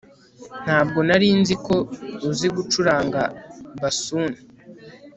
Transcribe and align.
ntabwo 0.65 0.99
nari 1.07 1.27
nzi 1.39 1.55
ko 1.65 1.75
uzi 2.29 2.47
gucuranga 2.55 3.21
bassoon 3.81 4.31